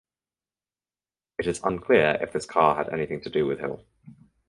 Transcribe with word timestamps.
It 1.37 1.45
is 1.45 1.61
unclear 1.63 2.17
if 2.21 2.33
this 2.33 2.47
car 2.47 2.73
had 2.75 2.89
anything 2.91 3.21
to 3.21 3.29
do 3.29 3.45
with 3.45 3.59
Hill. 3.59 3.85